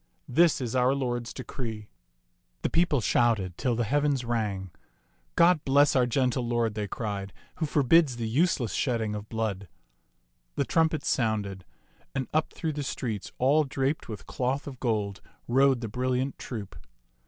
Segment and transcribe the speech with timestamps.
[0.27, 1.91] This is our lord's decree."
[2.63, 4.71] The people shouted till the heavens rang."
[5.35, 9.67] God bless our gentle lord," they cried," who forbids the useless shedding of blood."
[10.55, 11.65] The trumpets sounded,
[12.15, 16.75] and up through the streets all draped with cloth of gold rode the brilliant troop.